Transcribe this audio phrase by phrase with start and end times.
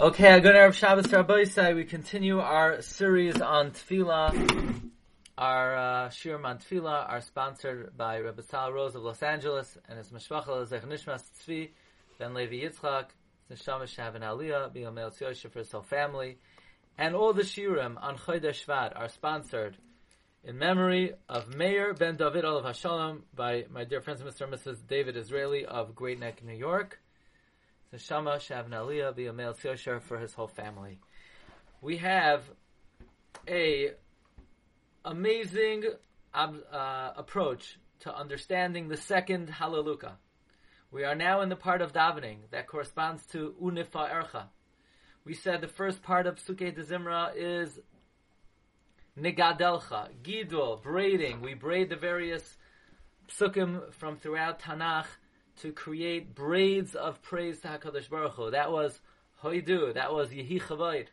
[0.00, 1.74] Okay, good Erev Shabbos Rabbeisai.
[1.74, 4.92] We continue our series on Tefillah.
[5.36, 9.98] Our uh, Shir on Tefillah are sponsored by Rabbi Sal Rose of Los Angeles and
[9.98, 11.70] his Mishpachal Zech Nishmas Tzvi,
[12.16, 13.06] Ben Levi Yitzchak,
[13.50, 16.38] Neshama Shavin Aliyah, Biyomel Tziosha for his whole family.
[16.96, 19.76] And all the Shirim on Chodesh Shvat are sponsored
[20.44, 24.42] in memory of Meir Ben David Olav Hashalom by my dear friends Mr.
[24.42, 24.78] and Mrs.
[24.86, 27.00] David Israeli of Great Neck, New York.
[27.94, 31.00] Neshama Shavin Aliyah, Biyomel Tziosha for his whole family.
[31.80, 32.42] We have
[33.48, 33.92] a
[35.04, 35.84] amazing
[36.34, 40.18] uh, approach to understanding the second Hallelujah.
[40.90, 44.44] We are now in the part of davening that corresponds to Unifa Ercha.
[45.24, 47.78] We said the first part of Sukkot de Zimra is
[49.18, 51.40] Nigadelcha, Gidol, braiding.
[51.40, 52.56] We braid the various
[53.28, 55.06] psukim from throughout Tanakh
[55.62, 58.50] to create braids of praise to HaKadosh Baruch Hu.
[58.50, 58.98] That was
[59.42, 61.06] Hoidu, that was Yehi Chavoid.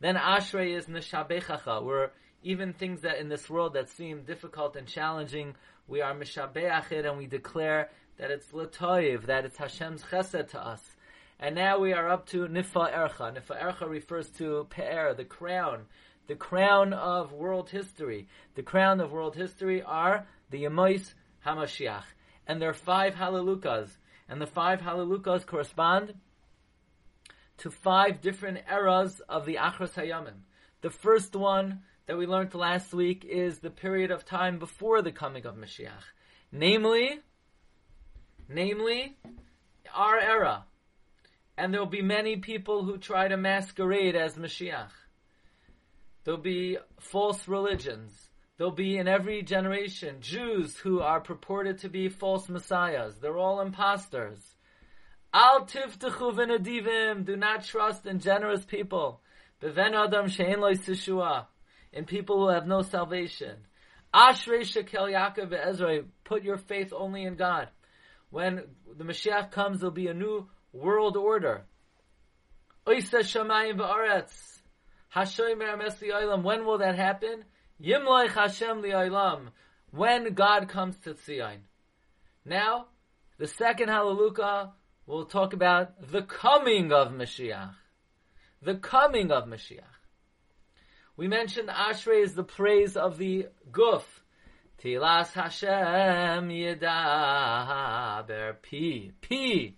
[0.00, 2.12] Then Ashrei is Neshabechacha, where
[2.42, 5.54] even things that in this world that seem difficult and challenging,
[5.86, 10.60] we are Mishabeach it and we declare that it's Latoiv, that it's Hashem's chesed to
[10.60, 10.82] us.
[11.38, 13.36] And now we are up to Nifa Ercha.
[13.36, 15.86] Nifa Ercha refers to Pe'er, the crown,
[16.28, 18.28] the crown of world history.
[18.54, 22.04] The crown of world history are the Yemois HaMashiach.
[22.46, 23.90] And there are five Hallelujahs.
[24.28, 26.14] And the five Hallelujahs correspond
[27.58, 30.42] to five different eras of the Achros Hayamim.
[30.80, 35.12] The first one that we learned last week is the period of time before the
[35.12, 36.04] coming of Mashiach.
[36.50, 37.20] Namely,
[38.48, 39.16] namely,
[39.94, 40.64] our era.
[41.56, 44.90] And there'll be many people who try to masquerade as Mashiach.
[46.24, 48.12] There'll be false religions.
[48.56, 53.18] There'll be in every generation Jews who are purported to be false messiahs.
[53.20, 54.38] They're all imposters.
[55.32, 57.24] Al tiftechu v'nadivim.
[57.24, 59.22] Do not trust in generous people.
[59.62, 60.74] Beven adam she'en loy
[61.92, 63.56] in people who have no salvation.
[64.14, 66.02] Ashrei shekel Yaakov Ezra.
[66.24, 67.68] Put your faith only in God.
[68.30, 68.62] When
[68.96, 71.64] the Mashiach comes, there'll be a new world order.
[72.86, 74.60] Oisa shamayim va'aretz.
[75.14, 77.44] Hashomer When will that happen?
[77.82, 79.48] Yimloich Hashem li'olam.
[79.90, 81.58] When God comes to Tzion.
[82.44, 82.86] Now,
[83.38, 84.72] the second Hallelujah
[85.06, 87.74] will talk about the coming of Mashiach.
[88.62, 89.82] The coming of Mashiach.
[91.16, 94.04] We mentioned Ashrei is the praise of the Guf.
[94.82, 96.86] Tilas Hashem Yedaber
[98.62, 99.10] Pi.
[99.20, 99.74] Pi.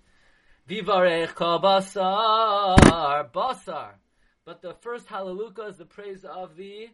[0.68, 3.30] Vivarech Basar.
[3.32, 3.94] Basar.
[4.44, 6.88] But the first Hallelujah is the praise of the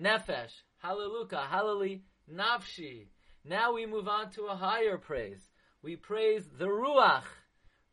[0.00, 0.52] Nefesh.
[0.78, 1.46] Hallelujah.
[1.50, 2.00] Hallelujah.
[2.32, 3.06] Nafshi.
[3.44, 5.48] Now we move on to a higher praise.
[5.82, 7.24] We praise the Ruach.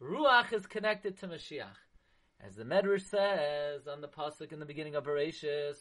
[0.01, 1.77] Ruach is connected to Mashiach.
[2.45, 5.77] As the Medrash says on the pasuk in the beginning of Bereshis,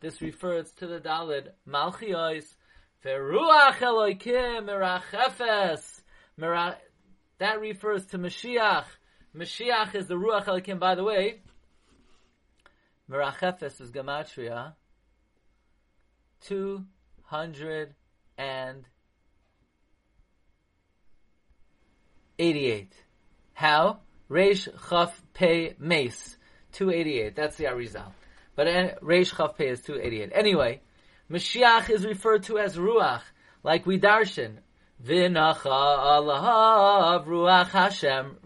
[0.00, 2.44] this refers to the Dalid Malchios.
[7.38, 8.84] That refers to Mashiach.
[9.34, 10.78] Mashiach is the Ruach Eloikim.
[10.78, 11.40] By the way,
[13.10, 14.74] Merachefes is Gematria.
[16.40, 16.84] Two
[17.22, 17.94] hundred
[18.36, 18.84] and
[22.38, 22.92] 88.
[23.54, 23.98] How?
[24.30, 26.36] Reish Chaf Pei Mace.
[26.72, 27.34] 288.
[27.34, 28.12] That's the Arizal.
[28.54, 28.66] But
[29.02, 30.30] Reish Chaf Pei is 288.
[30.34, 30.80] Anyway,
[31.30, 33.22] Mashiach is referred to as Ruach,
[33.62, 34.58] like we darshan.
[35.04, 38.36] Vinacha Allah Ruach Hashem.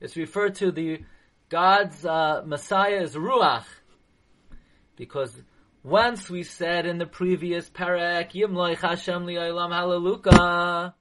[0.00, 1.02] It's referred to the
[1.48, 3.64] God's uh, Messiah as Ruach.
[5.02, 5.36] Because
[5.82, 10.94] once we said in the previous parak, Yimloich Hashem li'olam hallelujah,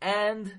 [0.00, 0.50] and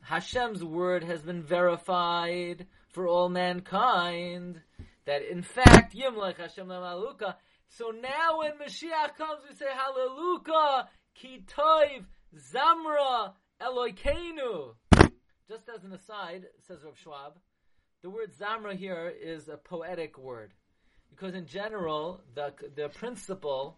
[0.00, 4.62] Hashem's word has been verified for all mankind.
[5.04, 7.36] That in fact, Yimlech Hashem Hallelujah.
[7.68, 10.88] So now when Mashiach comes, we say Hallelujah,
[11.22, 12.06] Kitov,
[12.54, 14.76] Zamra, Eloikeinu.
[15.46, 17.32] Just as an aside, says Rav Schwab,
[18.00, 20.54] the word Zamra here is a poetic word.
[21.14, 23.76] Because in general, the, the principle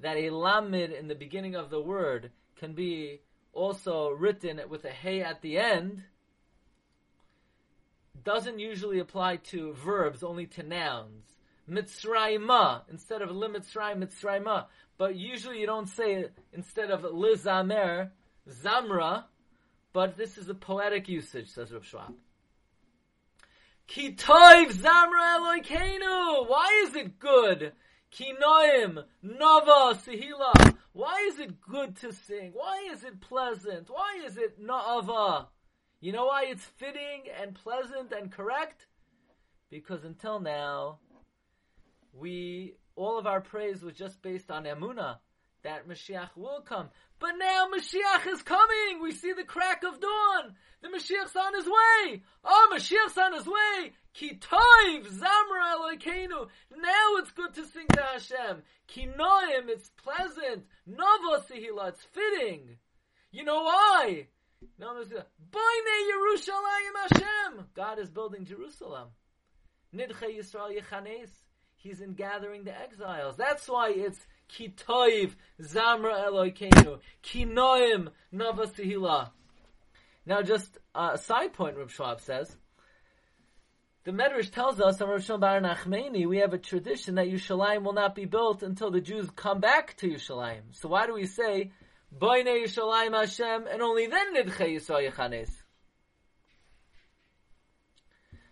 [0.00, 3.20] that a lamid in the beginning of the word can be
[3.52, 6.02] also written with a hey at the end
[8.24, 11.24] doesn't usually apply to verbs, only to nouns.
[11.68, 14.66] Mitzrayma instead of limitzrayim, mitzrayma.
[14.96, 18.10] But usually you don't say instead of lizamer,
[18.48, 19.24] zamra.
[19.92, 22.14] But this is a poetic usage, says Rav Schwab.
[23.90, 26.48] Kitoiv zamra elokeinu.
[26.48, 27.72] Why is it good?
[28.12, 30.76] Kinoim, nava, sihila.
[30.92, 32.52] Why is it good to sing?
[32.54, 33.90] Why is it pleasant?
[33.90, 35.46] Why is it na'ava?
[36.00, 38.86] You know why it's fitting and pleasant and correct?
[39.70, 41.00] Because until now,
[42.12, 45.18] we all of our praise was just based on emuna
[45.64, 46.90] that Mashiach will come.
[47.20, 49.02] But now Mashiach is coming.
[49.02, 50.54] We see the crack of dawn.
[50.82, 52.22] The Mashiach's on his way.
[52.42, 53.92] Oh, Mashiach's on his way.
[54.16, 56.48] Kitoiv Zamra Elokeinu.
[56.76, 58.62] Now it's good to sing to Hashem.
[58.88, 60.64] Kinoim, it's pleasant.
[60.86, 62.78] Nova Sihila, it's fitting.
[63.30, 64.26] You know why?
[64.78, 67.66] No, Boine Yerushalayim Hashem.
[67.74, 69.08] God is building Jerusalem.
[69.94, 71.30] Nidche Yisrael Yechanes.
[71.76, 73.36] He's in gathering the exiles.
[73.36, 74.18] That's why it's
[74.56, 77.00] Kitoiv Zamra Elokeinu.
[77.22, 79.30] Kinoim Nava Sihila.
[80.26, 82.56] Now, just a side point, Rav Schwab says.
[84.04, 87.92] The Medrash tells us on Rosh Bar Nachmeni, we have a tradition that Yerushalayim will
[87.92, 90.62] not be built until the Jews come back to Yerushalayim.
[90.72, 91.72] So why do we say,
[92.16, 95.50] Boine Yerushalayim Hashem, and only then Nidche Yisrael Yechanes?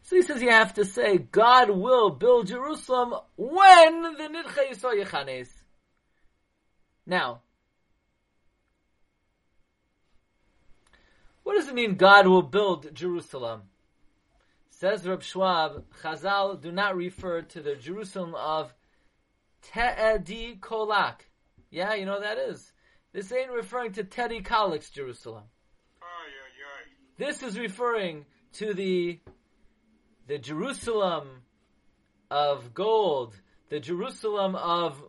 [0.02, 5.02] So he says you have to say, God will build Jerusalem when the Nidche Yisrael
[5.02, 5.48] Yechanes.
[7.08, 7.40] Now,
[11.42, 13.62] what does it mean God will build Jerusalem?
[14.68, 18.74] Says Reb Schwab, Chazal do not refer to the Jerusalem of
[19.62, 21.20] Teddy Kollek.
[21.70, 22.72] Yeah, you know what that is.
[23.14, 25.44] This ain't referring to Teddy Kollek's Jerusalem.
[27.16, 29.18] This is referring to the
[30.26, 31.26] the Jerusalem
[32.30, 33.34] of gold,
[33.70, 35.02] the Jerusalem of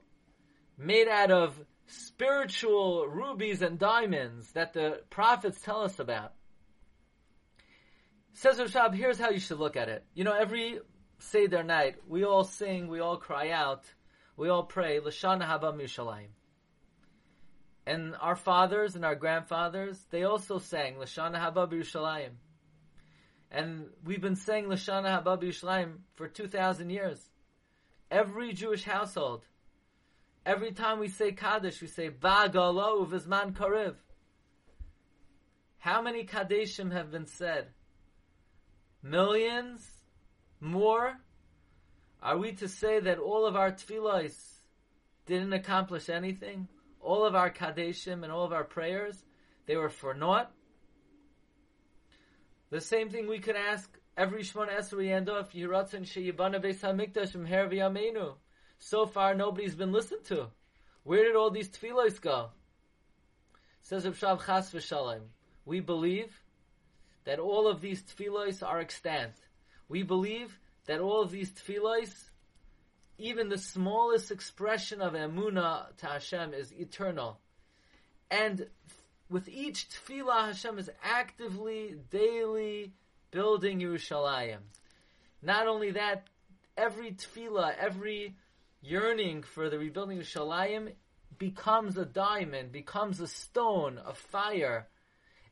[0.77, 6.33] made out of spiritual rubies and diamonds that the prophets tell us about.
[8.33, 10.05] Says Rashab, here's how you should look at it.
[10.13, 10.79] You know, every
[11.17, 13.83] Seder night, we all sing, we all cry out,
[14.37, 16.29] we all pray, Lashana Haba Mishalayim.
[17.85, 22.33] And our fathers and our grandfathers, they also sang Lashana Haba Yerushalayim.
[23.51, 27.19] And we've been saying Lashana Haba Yerushalayim for 2,000 years.
[28.11, 29.43] Every Jewish household,
[30.49, 33.93] Every time we say Kaddish, we say Bagalo Vizman Kariv.
[35.77, 37.67] How many Kaddishim have been said?
[39.03, 39.87] Millions?
[40.59, 41.17] More?
[42.23, 44.35] Are we to say that all of our tefillos
[45.27, 46.67] didn't accomplish anything?
[46.99, 49.23] All of our Kaddishim and all of our prayers,
[49.67, 50.51] they were for naught?
[52.71, 53.87] The same thing we could ask
[54.17, 58.33] every Shmon Esrei Yandof, Yiratzin Sheyibana Beis HaMikdash Mher V'Yameinu.
[58.79, 60.47] So far, nobody's been listened to.
[61.03, 62.49] Where did all these tefillos go?
[63.81, 65.21] Says Rav Chas v'Shalom.
[65.65, 66.41] We believe
[67.25, 69.33] that all of these tefillos are extant.
[69.87, 72.11] We believe that all of these tefillos,
[73.17, 77.39] even the smallest expression of emuna to Hashem, is eternal.
[78.31, 78.67] And
[79.29, 82.93] with each tefillah, Hashem is actively, daily
[83.31, 84.59] building Yerushalayim.
[85.41, 86.27] Not only that,
[86.77, 88.35] every tefillah, every
[88.81, 90.93] yearning for the rebuilding of Shalayim
[91.37, 94.87] becomes a diamond, becomes a stone, a fire,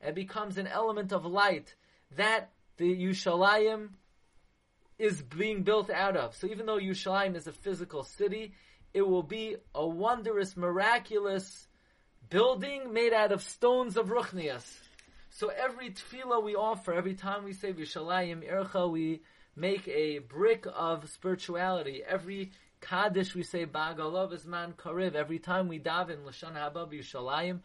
[0.01, 1.75] and becomes an element of light
[2.15, 3.89] that the Yushalayim
[4.99, 6.35] is being built out of.
[6.35, 8.53] So even though Yushalayim is a physical city,
[8.93, 11.67] it will be a wondrous, miraculous
[12.29, 14.65] building made out of stones of Ruchnias.
[15.29, 19.21] So every tefillah we offer, every time we say Yushalayim Ircha, we
[19.55, 22.01] make a brick of spirituality.
[22.07, 22.51] Every
[22.87, 25.13] Kaddish we say Bagalov is man Kariv.
[25.13, 27.59] Every time we daven Lashon Haba Yushalayim,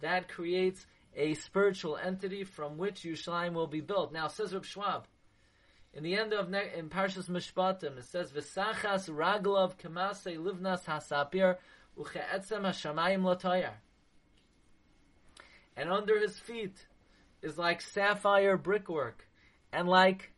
[0.00, 4.12] that creates a spiritual entity from which Yushalayim will be built.
[4.12, 5.06] Now says Reb Schwab,
[5.92, 11.56] in the end of ne- in Parshas Mishpatim, it says V'sachas raglav kemase livnas hasapir
[11.98, 13.72] ucheetzem hashamayim latayar.
[15.76, 16.86] And under his feet
[17.42, 19.26] is like sapphire brickwork,
[19.72, 20.32] and like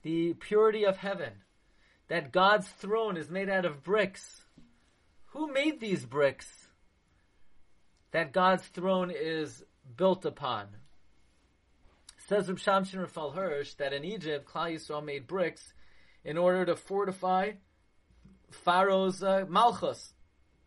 [0.00, 1.32] the purity of heaven
[2.12, 4.42] that God's throne is made out of bricks.
[5.28, 6.46] Who made these bricks
[8.10, 9.64] that God's throne is
[9.96, 10.66] built upon?
[12.28, 15.72] Says Reb Shamshin Rafal Hirsch that in Egypt, Klal Yisrael made bricks
[16.22, 17.52] in order to fortify
[18.50, 20.12] Pharaoh's uh, Malchus.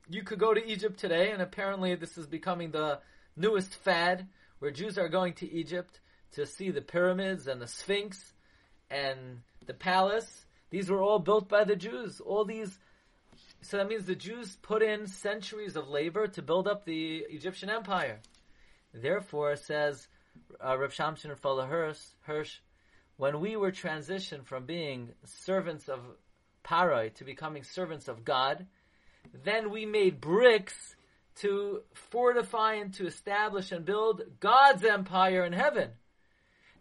[0.10, 3.02] You could go to Egypt today, and apparently this is becoming the
[3.38, 6.00] newest fad, where Jews are going to Egypt
[6.32, 8.34] to see the pyramids and the Sphinx
[8.90, 12.20] and the palace, these were all built by the Jews.
[12.20, 12.78] All these,
[13.62, 17.70] so that means the Jews put in centuries of labor to build up the Egyptian
[17.70, 18.20] empire.
[18.94, 20.08] Therefore, says
[20.64, 22.60] uh, Rav Shamshin Fala Hirsch,
[23.18, 26.00] when we were transitioned from being servants of
[26.64, 28.66] Paroi to becoming servants of God,
[29.44, 30.96] then we made bricks
[31.36, 35.92] to fortify and to establish and build God's empire in heaven.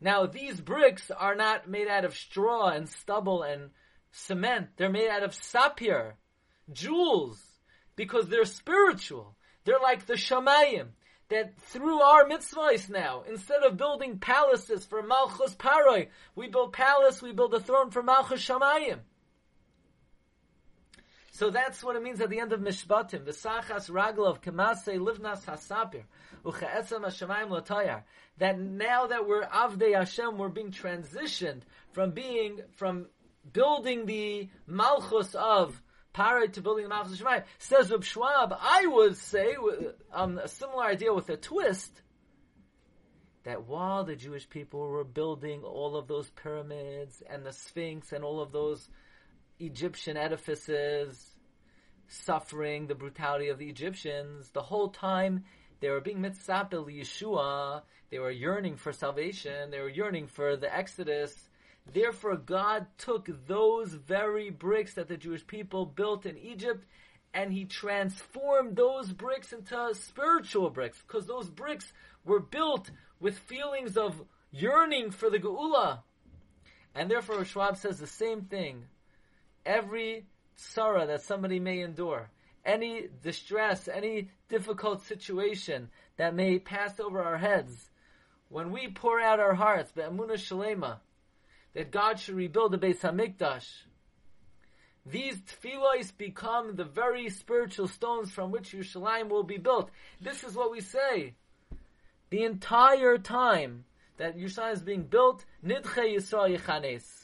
[0.04, 3.70] Now, these bricks are not made out of straw and stubble and
[4.12, 4.76] cement.
[4.76, 6.18] They're made out of sapphire,
[6.70, 7.42] jewels,
[7.96, 9.34] because they're spiritual.
[9.64, 10.88] They're like the shamayim
[11.30, 17.23] that through our mitzvahs now, instead of building palaces for Malchus Paroi, we build palace,
[17.23, 18.99] we build a throne for Malchus Shamayim.
[21.34, 23.24] So that's what it means at the end of Mishpatim.
[23.24, 26.04] V'sachas raglov kemase livnas hasapir
[26.44, 28.02] uche'etzem hashemayim.
[28.38, 33.06] That now that we're avdei Hashem, we're being transitioned from being from
[33.52, 35.82] building the malchus of
[36.14, 37.42] Paroi to building the Malchus of Shemayim.
[37.58, 39.56] Says Reb Schwab, I would say
[40.12, 42.00] um, a similar idea with a twist
[43.42, 48.22] that while the Jewish people were building all of those pyramids and the Sphinx and
[48.22, 48.88] all of those
[49.58, 51.30] Egyptian edifices,
[52.08, 55.44] suffering the brutality of the Egyptians, the whole time
[55.80, 60.75] they were being mitzapel Yeshua, they were yearning for salvation, they were yearning for the
[60.75, 61.49] Exodus,
[61.92, 66.87] Therefore, God took those very bricks that the Jewish people built in Egypt
[67.34, 71.92] and he transformed those bricks into spiritual bricks because those bricks
[72.25, 76.02] were built with feelings of yearning for the Geula.
[76.94, 78.84] And therefore, Schwab says the same thing.
[79.66, 82.30] Every sorrow that somebody may endure,
[82.64, 87.90] any distress, any difficult situation that may pass over our heads,
[88.49, 90.99] when we pour out our hearts, be'emunah shalema,
[91.75, 93.68] that God should rebuild the Beis Hamikdash.
[95.06, 99.90] These tefillos become the very spiritual stones from which Yerushalayim will be built.
[100.21, 101.35] This is what we say.
[102.30, 103.85] The entire time
[104.16, 107.24] that Yerushalayim is being built, Nidche Yisrael Yechanes.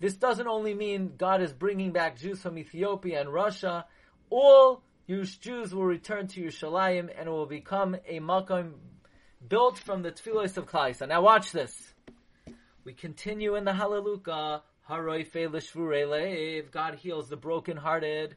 [0.00, 3.86] This doesn't only mean God is bringing back Jews from Ethiopia and Russia.
[4.28, 8.74] All Jews will return to Yerushalayim and it will become a Makom
[9.46, 11.06] built from the tefillos of Klaisa.
[11.08, 11.94] Now watch this.
[12.84, 14.62] We continue in the Hallelujah.
[16.70, 18.36] God heals the brokenhearted.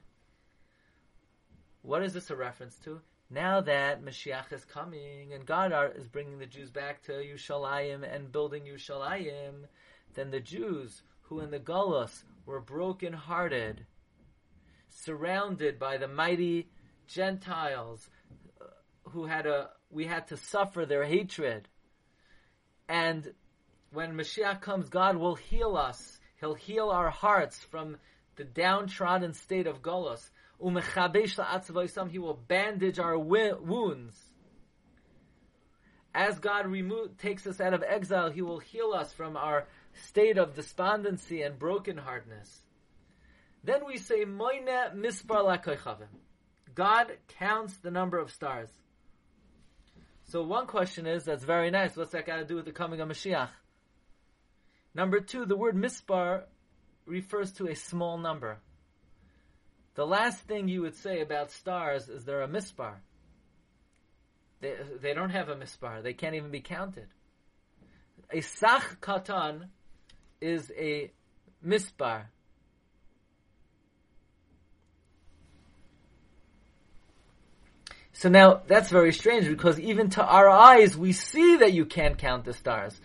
[1.82, 3.02] What is this a reference to?
[3.30, 8.32] Now that Mashiach is coming and God is bringing the Jews back to Yushalayim and
[8.32, 9.66] building Yushalayim,
[10.14, 13.86] then the Jews who in the Gullus were brokenhearted,
[14.90, 16.70] surrounded by the mighty
[17.08, 18.10] Gentiles
[18.60, 18.66] uh,
[19.10, 21.68] who had a we had to suffer their hatred.
[22.90, 23.34] And
[23.92, 26.20] when Mashiach comes, God will heal us.
[26.40, 27.98] He'll heal our hearts from
[28.36, 30.30] the downtrodden state of Golos.
[30.60, 34.20] He will bandage our wounds.
[36.14, 39.68] As God remove, takes us out of exile, He will heal us from our
[40.06, 42.50] state of despondency and brokenheartedness.
[43.64, 45.60] Then we say, mispar
[46.74, 48.70] God counts the number of stars.
[50.26, 51.96] So one question is, that's very nice.
[51.96, 53.50] What's that got to do with the coming of Mashiach?
[54.94, 56.44] Number two, the word mispar
[57.06, 58.60] refers to a small number.
[59.96, 62.94] The last thing you would say about stars is they're a mispar.
[64.60, 66.04] They, they don't have a mispar.
[66.04, 67.08] They can't even be counted.
[68.32, 69.68] A sach katan
[70.42, 71.12] is a
[71.66, 72.26] mispar.
[78.14, 82.18] So now that's very strange because even to our eyes we see that you can't
[82.18, 83.00] count the stars.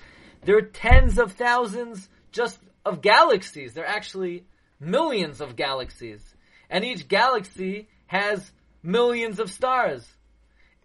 [0.45, 3.75] There are tens of thousands just of galaxies.
[3.75, 4.45] There are actually
[4.81, 6.23] millions of galaxies.
[6.71, 10.07] And each galaxy has millions of stars.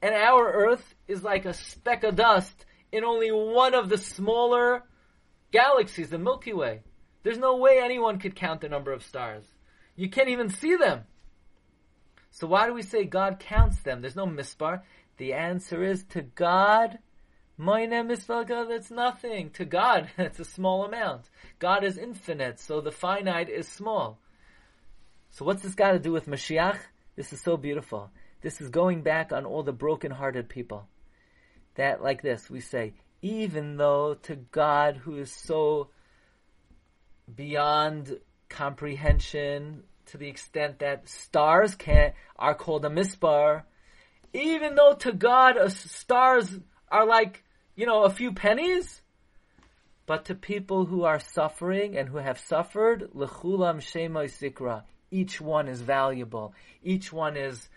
[0.01, 4.83] And our Earth is like a speck of dust in only one of the smaller
[5.51, 6.81] galaxies, the Milky Way.
[7.23, 9.43] There's no way anyone could count the number of stars.
[9.95, 11.03] You can't even see them.
[12.31, 14.01] So why do we say God counts them?
[14.01, 14.81] There's no mispar.
[15.17, 16.99] The answer is to God.
[17.57, 18.47] My name is God.
[18.47, 19.49] that's nothing.
[19.51, 21.29] To God, that's a small amount.
[21.57, 24.19] God is infinite, so the finite is small.
[25.31, 26.77] So what's this got to do with Mashiach?
[27.15, 28.11] This is so beautiful.
[28.41, 30.87] This is going back on all the broken-hearted people.
[31.75, 35.89] That, like this, we say, even though to God who is so
[37.33, 38.19] beyond
[38.49, 43.63] comprehension, to the extent that stars can't are called a mispar,
[44.33, 46.59] even though to God stars
[46.89, 47.43] are like
[47.75, 49.01] you know a few pennies,
[50.05, 55.67] but to people who are suffering and who have suffered, lechulam shemoy sikra, each one
[55.67, 56.53] is valuable.
[56.83, 57.69] Each one is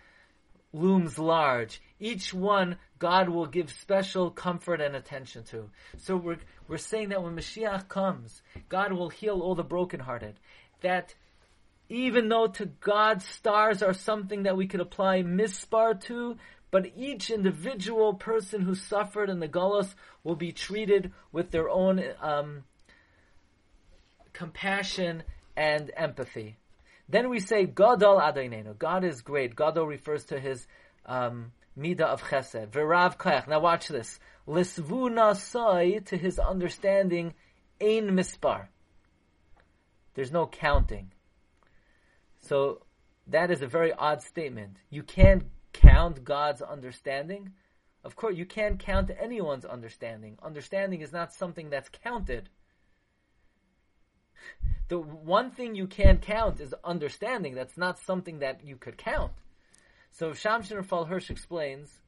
[0.72, 1.80] looms large.
[1.98, 5.70] Each one God will give special comfort and attention to.
[5.96, 6.36] So we're,
[6.68, 10.34] we're saying that when Mashiach comes, God will heal all the brokenhearted.
[10.82, 11.14] That
[11.88, 16.36] even though to God stars are something that we could apply mispar to,
[16.70, 22.02] but each individual person who suffered in the Golos will be treated with their own
[22.20, 22.64] um,
[24.34, 25.22] compassion
[25.56, 26.58] and empathy.
[27.08, 28.78] Then we say Gadol Adonenu.
[28.78, 29.56] God is great.
[29.56, 30.66] Gadol refers to his
[31.06, 32.70] um, midah of Chesed.
[32.70, 33.48] Kach.
[33.48, 34.18] Now watch this.
[34.46, 37.34] Lisvu Nasai to his understanding
[37.80, 38.68] ein mispar.
[40.14, 41.12] There's no counting.
[42.40, 42.82] So
[43.26, 44.76] that is a very odd statement.
[44.90, 47.52] You can't count God's understanding.
[48.02, 50.38] Of course, you can't count anyone's understanding.
[50.42, 52.48] Understanding is not something that's counted.
[54.88, 57.54] The one thing you can count is understanding.
[57.54, 59.32] That's not something that you could count.
[60.10, 62.00] So Shamshin Fal Hirsch explains,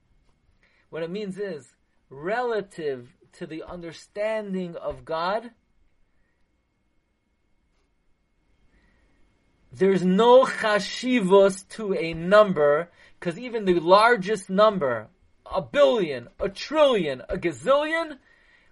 [0.90, 1.74] what it means is,
[2.10, 5.50] relative to the understanding of God,
[9.72, 15.08] there's no chashivos to a number, because even the largest number,
[15.46, 18.18] a billion, a trillion, a gazillion,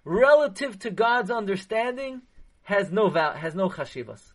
[0.05, 2.21] relative to God's understanding,
[2.63, 4.30] has no val- has no chashivos.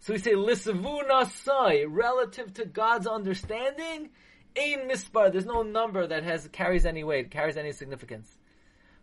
[0.00, 4.10] So we say lisavu nasai, relative to God's understanding,
[4.56, 5.30] ein mispar.
[5.32, 8.30] There's no number that has carries any weight, carries any significance.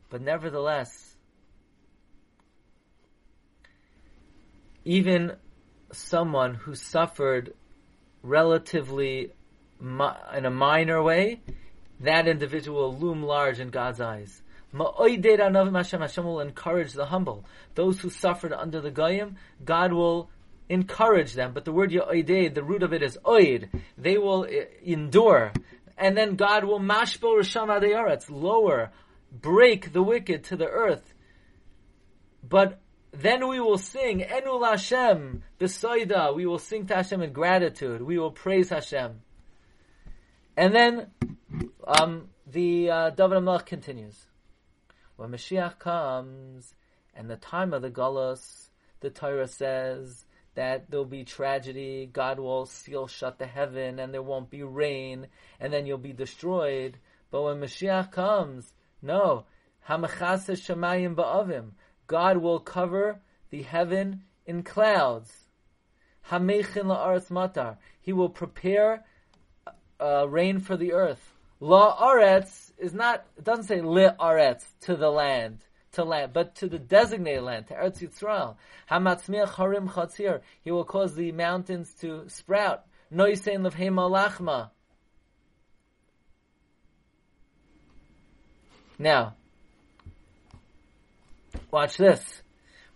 [0.10, 1.16] But nevertheless,
[4.84, 5.34] even
[5.92, 7.54] someone who suffered
[8.22, 9.32] relatively
[9.82, 11.42] in a minor way,
[12.00, 14.42] that individual loom large in God's eyes.
[14.74, 17.46] Hashem will encourage the humble.
[17.76, 20.30] Those who suffered under the Goyim, God will
[20.70, 21.54] encourage them.
[21.54, 23.70] But the word Yoidei, the root of it is Oid.
[23.98, 25.54] They will eh, endure.
[25.98, 28.92] And then God will mashbo Risham Adeyaretz, lower,
[29.32, 31.14] break the wicked to the earth.
[32.48, 32.80] But
[33.12, 36.36] then we will sing Enul Hashem Besoida.
[36.36, 38.02] We will sing to Hashem in gratitude.
[38.02, 39.22] We will praise Hashem.
[40.58, 41.08] And then
[41.88, 44.28] um, the uh, David HaMelech continues.
[45.16, 46.74] When Mashiach comes
[47.16, 50.25] and the time of the Gullus, the Torah says
[50.56, 55.28] that there'll be tragedy, God will seal shut the heaven and there won't be rain
[55.60, 56.98] and then you'll be destroyed.
[57.30, 59.46] But when Mashiach comes, no,
[59.88, 61.72] Hamachas Shemayim Ba'avim,
[62.08, 65.32] God will cover the heaven in clouds.
[66.30, 67.78] Hamechin la'aretz matar.
[68.00, 69.06] He will prepare
[70.00, 71.34] uh, rain for the earth.
[71.62, 75.60] La'aretz is not, it doesn't say li'aretz, to the land,
[75.96, 78.56] to land, but to the designated land, to Eretz Yisrael.
[78.90, 80.42] Hamatzmiach harim chatzir.
[80.64, 82.86] He will cause the mountains to sprout.
[83.14, 84.70] Noisein levhei malachma.
[88.98, 89.36] Now,
[91.72, 92.42] watch this.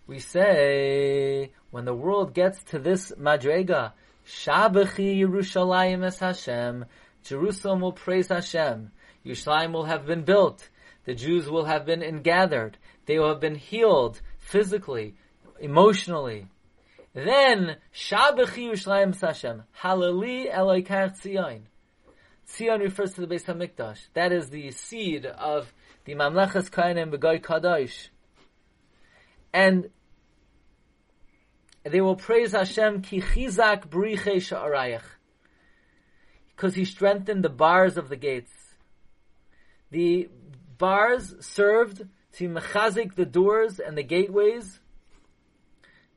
[0.06, 3.92] We say, when the world gets to this madrega,
[4.26, 6.86] Shabachi Yerushalayim es Hashem,
[7.24, 8.90] Jerusalem will praise Hashem.
[9.24, 10.68] Yerushalayim will have been built.
[11.04, 12.78] The Jews will have been ingathered.
[13.10, 15.16] They will have been healed physically,
[15.58, 16.46] emotionally.
[17.12, 21.62] Then, Shabachi Yerushalayim es Hashem, Halali Eloikach Tzion.
[22.48, 23.98] Tzion refers to the Beis Hamikdash.
[24.14, 28.10] That is the seed of the Mamlechas Kainim Begoy Kadosh.
[29.52, 29.90] And
[31.82, 35.02] they will praise Hashem ki chizak briche sha'arayach.
[36.54, 38.52] Because he strengthened the bars of the gates.
[39.90, 40.28] The
[40.78, 44.80] bars served to mechazik the doors and the gateways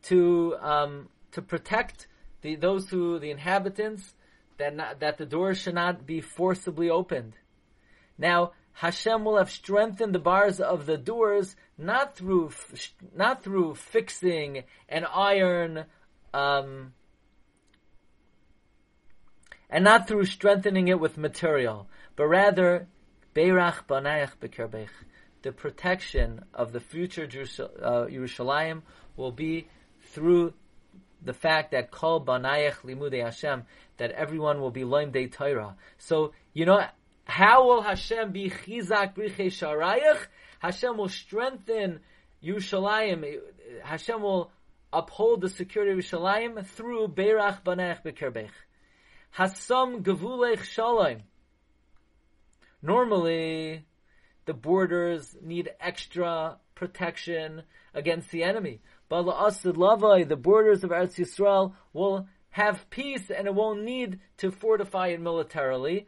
[0.04, 2.08] to um, to protect
[2.42, 4.14] the those who the inhabitants
[4.58, 7.34] that not, that the doors should not be forcibly opened.
[8.18, 12.52] Now Hashem will have strengthened the bars of the doors not through
[13.16, 15.86] not through fixing an iron,
[16.34, 16.94] um,
[19.70, 22.88] and not through strengthening it with material, but rather
[23.36, 24.90] beirach banayach bekerbech.
[25.44, 28.82] The protection of the future uh, Yerushalayim
[29.16, 29.68] will be
[30.02, 30.54] through
[31.24, 33.64] the fact that kol banayach limudei Hashem
[33.98, 35.76] that everyone will be loim de Torah.
[35.98, 36.84] So you know
[37.26, 40.20] how will Hashem be chizak briche sharayach?
[40.60, 42.00] Hashem will strengthen
[42.44, 43.40] Yerushalayim.
[43.84, 44.52] Hashem will
[44.92, 48.52] uphold the security of Yerushalayim through Beirach Banech Bekerbech.
[49.32, 51.24] Hasam Gavulech Shalom.
[52.82, 53.86] Normally,
[54.46, 58.82] the borders need extra protection against the enemy.
[59.10, 65.08] But the borders of Eretz Yisrael, will have peace and it won't need to fortify
[65.08, 66.08] it militarily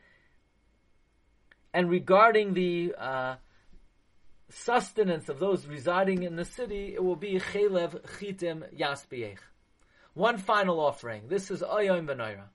[1.75, 3.35] and regarding the uh,
[4.49, 9.39] sustenance of those residing in the city, it will be chelev chitim yaspiech.
[10.13, 11.23] One final offering.
[11.27, 12.45] This is Oyoim V'Noira.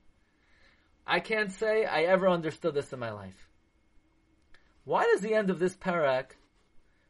[1.05, 3.47] I can't say I ever understood this in my life.
[4.83, 6.31] Why does the end of this parak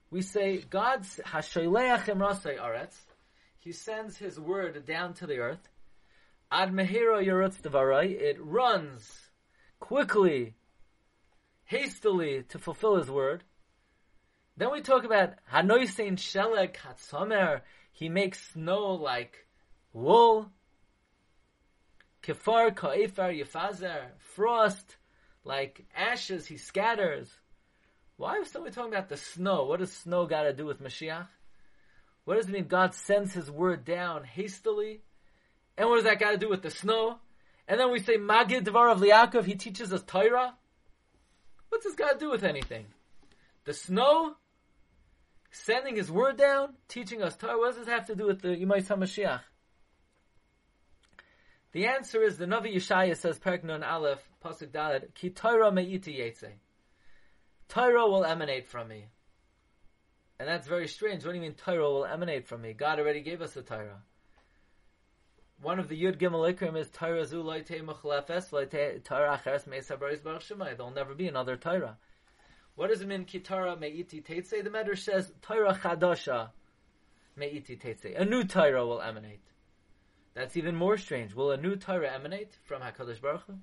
[0.10, 2.97] we say God's Hasholeach Rasei Aretz?
[3.57, 5.69] He sends His word down to the earth.
[6.51, 8.12] Ad Mehiro Yerutz Devarai.
[8.12, 9.29] It runs
[9.79, 10.55] quickly,
[11.63, 13.45] hastily to fulfill His word.
[14.57, 17.62] Then we talk about Hanoisein Shelek Hatzomer.
[17.93, 19.47] He makes snow like
[19.93, 20.51] wool.
[22.21, 24.10] Kefar Ka'efar Yefazer.
[24.17, 24.97] Frost
[25.45, 27.29] like ashes he scatters.
[28.21, 29.65] Why is somebody talking about the snow?
[29.65, 31.25] What does snow got to do with Mashiach?
[32.23, 35.01] What does it mean God sends his word down hastily?
[35.75, 37.17] And what does that got to do with the snow?
[37.67, 40.53] And then we say Magid Dvar of Liakov, he teaches us Torah.
[41.69, 42.86] What's this got to do with anything?
[43.65, 44.36] The snow
[45.49, 47.57] sending his word down, teaching us Torah.
[47.57, 49.41] What does this have to do with the Yemais HaMashiach?
[51.71, 56.19] The answer is the Navi Yeshaya says, Perak Nun Aleph, Pasuk Dalet, Ki Torah me'iti
[56.19, 56.51] yetze.
[57.71, 59.05] Torah will emanate from me.
[60.39, 61.23] And that's very strange.
[61.23, 62.73] What do you mean Torah will emanate from me?
[62.73, 64.01] God already gave us the Torah.
[65.62, 68.49] One of the Yud Gimel Ikrim is Torah zu loite muchlefes
[69.05, 70.75] Torah acheres meisa baruch shemai.
[70.75, 71.97] There'll never be another Torah.
[72.75, 74.62] What does it mean kitara meiti teitze?
[74.62, 76.49] The Medrash says Torah chadasha
[77.39, 78.19] meiti teitze.
[78.19, 79.39] A new Torah will emanate.
[80.34, 81.34] That's even more strange.
[81.34, 83.53] Will a new Torah emanate from Hakadosh Baruch Hu?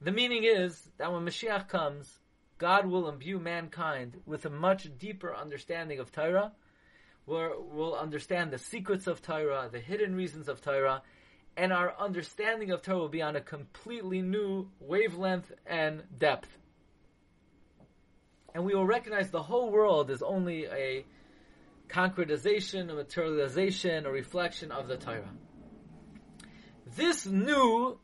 [0.00, 2.20] The meaning is that when Mashiach comes,
[2.62, 6.52] God will imbue mankind with a much deeper understanding of Torah,
[7.24, 11.02] where we'll understand the secrets of Torah, the hidden reasons of Torah,
[11.56, 16.46] and our understanding of Torah will be on a completely new wavelength and depth.
[18.54, 21.04] And we will recognize the whole world is only a
[21.88, 25.34] concretization, a materialization, a reflection of the Torah.
[26.94, 27.98] This new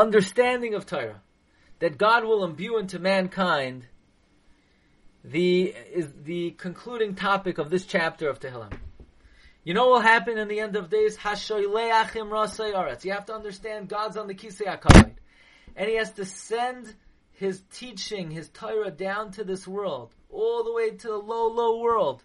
[0.00, 1.20] understanding of Torah
[1.78, 3.86] that God will imbue into mankind
[5.22, 8.72] the is the concluding topic of this chapter of Tehillim.
[9.64, 11.18] You know what will happen in the end of days?
[11.22, 15.12] You have to understand God's on the kisei hakavod,
[15.76, 16.94] and He has to send
[17.32, 21.78] His teaching, His Torah, down to this world, all the way to the low, low
[21.80, 22.22] world.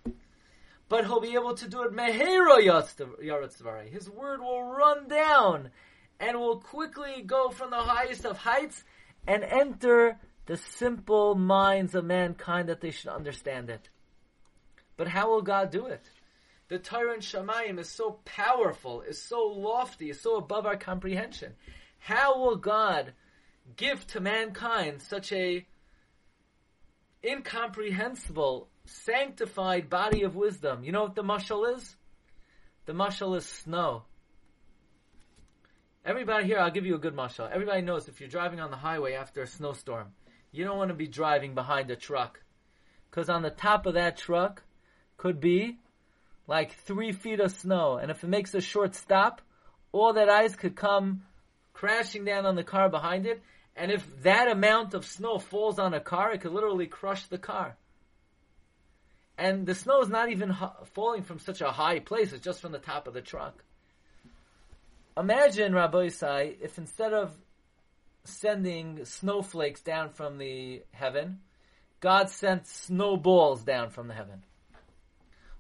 [0.88, 5.71] But He'll be able to do it mehero yaretz His word will run down
[6.19, 8.84] and will quickly go from the highest of heights
[9.28, 13.89] and enter the simple minds of mankind that they should understand it.
[14.97, 16.10] But how will God do it?
[16.67, 21.54] The Torah and Shemayim is so powerful, is so lofty, is so above our comprehension.
[21.99, 23.13] How will God
[23.75, 25.65] give to mankind such a
[27.23, 30.84] incomprehensible, sanctified body of wisdom?
[30.84, 31.95] You know what the mashal is?
[32.86, 34.04] The mashal is snow.
[36.05, 37.49] Everybody here, I'll give you a good mashal.
[37.51, 40.09] Everybody knows if you're driving on the highway after a snowstorm,
[40.51, 42.39] you don't want to be driving behind a truck.
[43.09, 44.61] Because on the top of that truck
[45.17, 45.79] could be
[46.45, 47.97] like three feet of snow.
[47.97, 49.41] And if it makes a short stop,
[49.91, 51.23] all that ice could come
[51.73, 53.41] crashing down on the car behind it.
[53.75, 57.39] And if that amount of snow falls on a car, it could literally crush the
[57.39, 57.77] car.
[59.39, 60.55] And the snow is not even
[60.93, 63.63] falling from such a high place, it's just from the top of the truck.
[65.17, 67.34] Imagine, Rabbi Isai, if instead of
[68.25, 71.39] sending snowflakes down from the heaven,
[72.01, 74.43] God sent snowballs down from the heaven.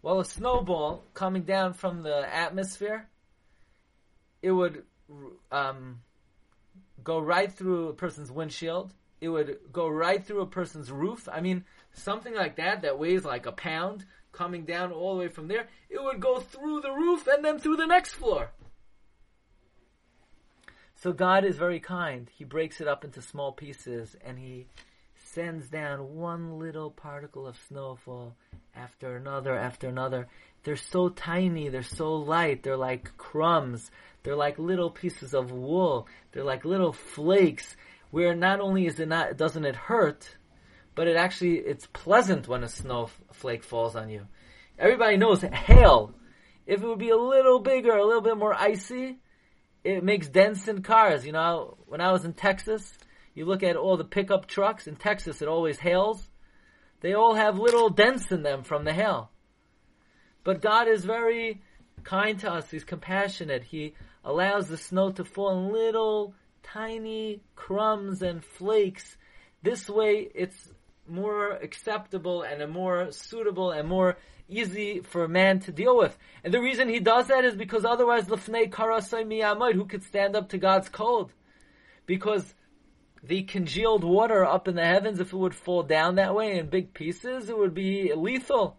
[0.01, 3.07] Well, a snowball coming down from the atmosphere,
[4.41, 4.83] it would
[5.51, 6.01] um,
[7.03, 8.93] go right through a person's windshield.
[9.21, 11.29] It would go right through a person's roof.
[11.31, 11.63] I mean,
[11.93, 15.67] something like that that weighs like a pound coming down all the way from there.
[15.89, 18.51] It would go through the roof and then through the next floor.
[21.05, 22.27] So God is very kind.
[22.35, 24.65] He breaks it up into small pieces and he
[25.13, 28.35] sends down one little particle of snowfall
[28.75, 30.27] after another after another.
[30.63, 33.91] They're so tiny, they're so light, they're like crumbs,
[34.23, 37.75] they're like little pieces of wool, they're like little flakes
[38.09, 40.37] where not only is it not doesn't it hurt,
[40.95, 44.25] but it actually it's pleasant when a snowflake falls on you.
[44.79, 46.15] Everybody knows hail.
[46.65, 49.19] If it would be a little bigger, a little bit more icy,
[49.85, 51.25] it makes dents in cars.
[51.25, 52.91] You know, when I was in Texas,
[53.35, 56.27] you look at all the pickup trucks in Texas, it always hails.
[57.01, 59.29] They all have little dents in them from the hail.
[60.43, 61.61] But God is very
[62.03, 62.69] kind to us.
[62.71, 63.63] He's compassionate.
[63.63, 63.93] He
[64.23, 69.17] allows the snow to fall in little tiny crumbs and flakes.
[69.61, 70.71] This way, it's
[71.07, 76.17] more acceptable and a more suitable and more easy for a man to deal with.
[76.43, 80.35] And the reason he does that is because otherwise, lefnei karasai miyamod, who could stand
[80.35, 81.31] up to God's cold?
[82.05, 82.53] Because
[83.23, 86.69] the congealed water up in the heavens, if it would fall down that way in
[86.69, 88.77] big pieces, it would be lethal.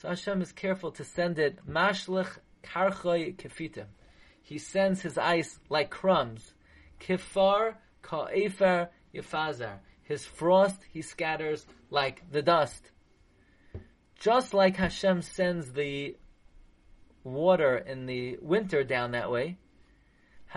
[0.00, 2.28] So Hashem is careful to send it mashlich
[2.62, 3.86] karchoy kefitim.
[4.42, 6.52] He sends his ice like crumbs.
[7.00, 9.78] Kifar ka'efer yifazar.
[10.06, 12.90] His frost he scatters like the dust.
[14.14, 16.16] Just like Hashem sends the
[17.24, 19.58] water in the winter down that way,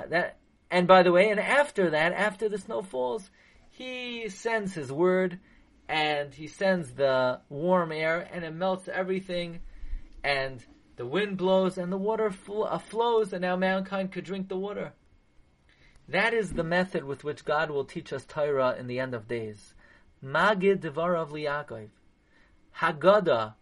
[0.07, 0.37] that
[0.69, 3.31] and by the way, and after that, after the snow falls,
[3.71, 5.39] he sends his word
[5.87, 9.61] and he sends the warm air and it melts everything
[10.23, 10.63] and
[10.97, 14.57] the wind blows and the water fl- uh, flows and now mankind could drink the
[14.57, 14.93] water.
[16.11, 19.27] That is the method with which God will teach us Torah in the end of
[19.27, 19.75] days.
[20.25, 21.89] Magid Devarav Liakov.
[22.77, 23.53] Haggadah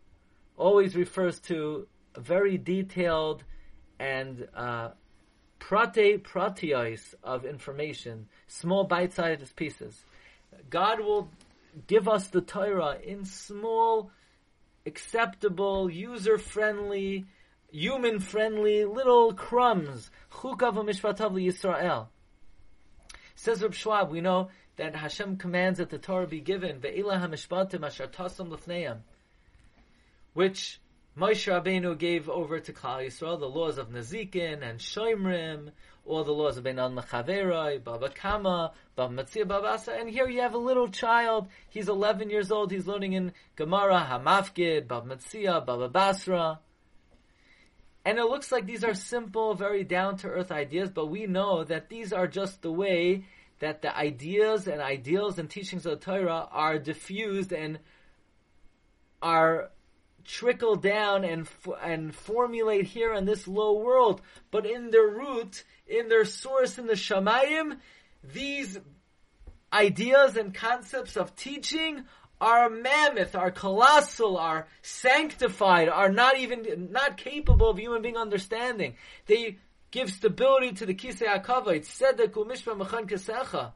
[0.56, 3.44] always refers to very detailed
[4.00, 4.92] and uh,
[5.60, 6.24] prate
[7.22, 10.06] of information, small bite-sized pieces.
[10.70, 11.30] God will
[11.88, 14.10] give us the Torah in small,
[14.86, 17.26] acceptable, user-friendly,
[17.72, 20.10] human-friendly little crumbs.
[20.32, 22.08] Chukav Yisrael.
[23.40, 26.82] Says Reb Schwab, we know that Hashem commands that the Torah be given,
[30.34, 30.82] which
[31.16, 35.70] Moshe Rabbeinu gave over to Klal Yisrael the laws of Nazikin and Shoimrim,
[36.04, 40.42] all the laws of Benan Mechaveroi, Baba Kama, Baba Matzia, Baba Asa, and here you
[40.42, 45.64] have a little child, he's 11 years old, he's learning in Gemara, Hamafgid, Baba Matzia,
[45.64, 46.60] Baba Basra,
[48.08, 52.14] and it looks like these are simple, very down-to-earth ideas, but we know that these
[52.14, 53.26] are just the way
[53.60, 57.80] that the ideas and ideals and teachings of the Torah are diffused and
[59.22, 59.72] are
[60.24, 61.50] trickle down and
[61.84, 66.88] and formulate here in this low world, but in their root, in their source in
[66.88, 67.78] the Shamayim,
[68.24, 68.80] these
[69.74, 72.06] ideas and concepts of teaching
[72.40, 78.96] are mammoth, are colossal, are sanctified, are not even not capable of human being understanding.
[79.26, 79.58] They
[79.92, 81.82] give stability to the kisei hakavod.
[81.82, 83.74] Tzedek u'mishpa mechan kesecha.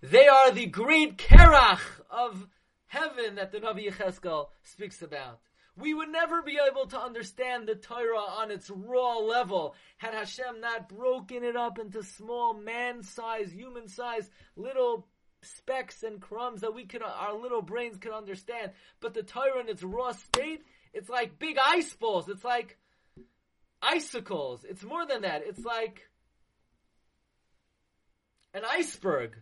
[0.00, 2.46] They are the great kerach of
[2.86, 5.40] heaven that the Navi Yecheskel speaks about.
[5.76, 10.60] We would never be able to understand the Torah on its raw level had Hashem
[10.60, 15.08] not broken it up into small man-sized, human-sized little
[15.44, 18.72] specks and crumbs that we could, our little brains could understand.
[19.00, 22.28] But the Torah in its raw state, it's like big ice balls.
[22.28, 22.78] It's like
[23.82, 24.64] icicles.
[24.68, 25.42] It's more than that.
[25.44, 26.08] It's like
[28.54, 29.36] an iceberg.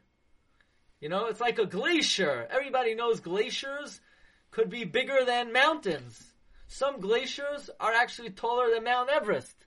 [1.00, 2.46] You know, it's like a glacier.
[2.50, 4.00] Everybody knows glaciers
[4.50, 6.32] could be bigger than mountains.
[6.68, 9.66] Some glaciers are actually taller than Mount Everest.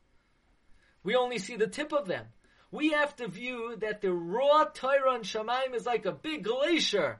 [1.03, 2.25] We only see the tip of them.
[2.71, 7.19] We have to view that the raw Torah and Shemaim is like a big glacier.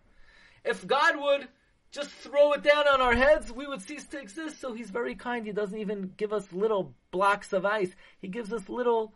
[0.63, 1.47] If God would
[1.91, 4.59] just throw it down on our heads, we would cease to exist.
[4.59, 5.45] So He's very kind.
[5.45, 7.95] He doesn't even give us little blocks of ice.
[8.19, 9.13] He gives us little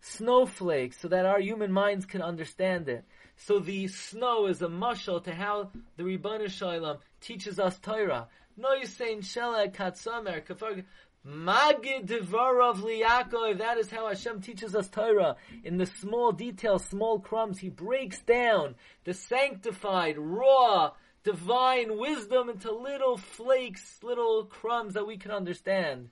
[0.00, 3.04] snowflakes so that our human minds can understand it.
[3.36, 8.28] So the snow is a mushal to how the Ribbana Shalom teaches us Torah.
[8.56, 9.70] No Katsamer
[10.44, 10.84] Kafar
[11.26, 13.58] Magid Devarav Liyakov.
[13.58, 15.36] That is how Hashem teaches us Torah.
[15.64, 20.92] In the small details, small crumbs, He breaks down the sanctified, raw,
[21.24, 26.08] divine wisdom into little flakes, little crumbs that we can understand.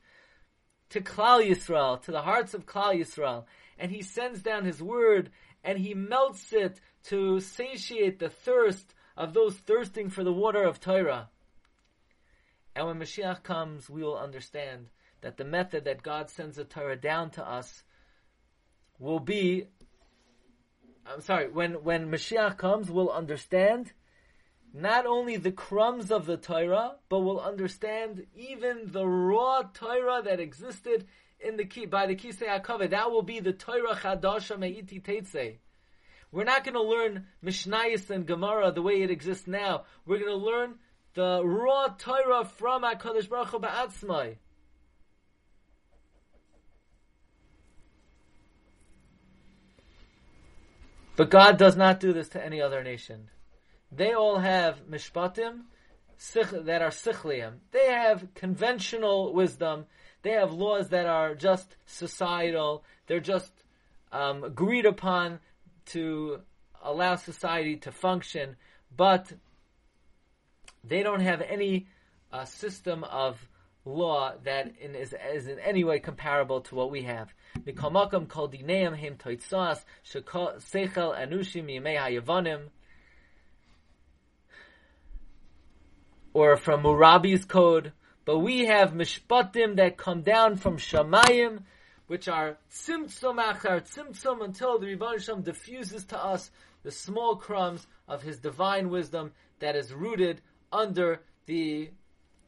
[0.90, 3.44] To Klal Yisrael, to the hearts of Klal Yisrael.
[3.78, 5.30] And He sends down His word
[5.64, 10.80] and He melts it to satiate the thirst of those thirsting for the water of
[10.80, 11.30] Torah.
[12.74, 14.88] And when Mashiach comes, we will understand
[15.26, 17.82] that the method that God sends the Torah down to us
[19.00, 19.66] will be
[21.04, 23.92] I'm sorry, when, when Mashiach comes, we'll understand
[24.72, 30.38] not only the crumbs of the Torah, but we'll understand even the raw Torah that
[30.38, 31.06] existed
[31.40, 32.90] in the key, by the Kisei HaKavod.
[32.90, 35.56] That will be the Torah Chadasha Me'iti Teitzei.
[36.30, 39.86] We're not going to learn Mishnayos and Gemara the way it exists now.
[40.06, 40.74] We're going to learn
[41.14, 44.36] the raw Torah from HaKadosh Baruch Hu Ba'atzmai.
[51.16, 53.30] But God does not do this to any other nation.
[53.90, 55.62] They all have mishpatim
[56.64, 57.54] that are sichliim.
[57.72, 59.86] They have conventional wisdom.
[60.22, 62.84] They have laws that are just societal.
[63.06, 63.52] They're just
[64.12, 65.40] um, agreed upon
[65.86, 66.40] to
[66.82, 68.56] allow society to function.
[68.96, 69.32] but
[70.84, 71.86] they don't have any
[72.32, 73.48] uh, system of
[73.86, 77.32] law that in, is, is in any way comparable to what we have.
[86.34, 87.92] Or from Murabi's code,
[88.24, 91.62] but we have mishpatim that come down from Shamayim,
[92.08, 96.50] which are tzimtzum achar tzimtzum until the Rebbe Shem diffuses to us
[96.82, 101.90] the small crumbs of His divine wisdom that is rooted under the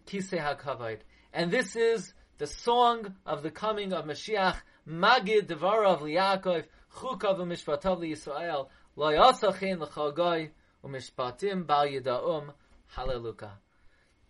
[0.07, 0.98] Kisei HaKavod.
[1.33, 4.57] And this is the song of the coming of Mashiach,
[4.88, 6.64] Magid Devarav L'Yaakov,
[6.95, 10.51] Chukav Mishpatav Yisrael, Lo Yasachin L'Chagoy,
[10.85, 12.53] Umishpatim Bal Yida'um,
[12.88, 13.53] Hallelujah.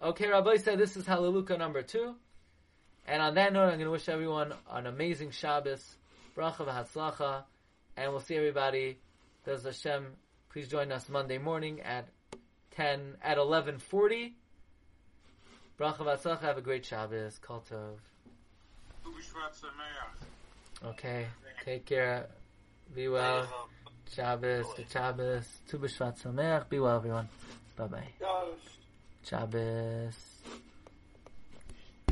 [0.02, 2.14] Okay, Rabbi said this is Hallelujah number two.
[3.06, 5.96] And on that note, I'm going to wish everyone an amazing Shabbos,
[6.36, 7.44] bracha v'hatzlacha,
[7.96, 8.98] and we'll see everybody.
[9.44, 10.06] Does Hashem
[10.50, 12.08] please join us Monday morning at
[12.72, 14.36] ten at eleven forty.
[15.78, 16.40] Bracha v'atzlacha.
[16.40, 17.38] Have a great Shabbos.
[17.38, 17.98] Kol tov.
[20.84, 21.26] Okay.
[21.64, 22.26] Take care.
[22.94, 23.46] Be well.
[24.14, 24.66] Shabbos.
[24.76, 25.46] Good Shabbos.
[25.68, 26.68] Tu b'shvat sameach.
[26.68, 27.28] Be well, everyone.
[27.76, 28.08] Bye bye.
[29.24, 30.37] Shabbos.